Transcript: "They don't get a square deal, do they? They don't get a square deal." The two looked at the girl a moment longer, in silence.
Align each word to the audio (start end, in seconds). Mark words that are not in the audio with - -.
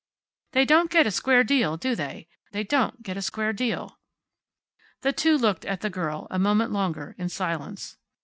"They 0.53 0.65
don't 0.65 0.89
get 0.89 1.05
a 1.05 1.11
square 1.11 1.43
deal, 1.43 1.77
do 1.77 1.93
they? 1.93 2.27
They 2.53 2.63
don't 2.63 3.03
get 3.03 3.17
a 3.17 3.21
square 3.21 3.53
deal." 3.53 3.99
The 5.01 5.13
two 5.13 5.37
looked 5.37 5.63
at 5.63 5.81
the 5.81 5.91
girl 5.91 6.25
a 6.31 6.39
moment 6.39 6.71
longer, 6.71 7.13
in 7.19 7.29
silence. 7.29 7.97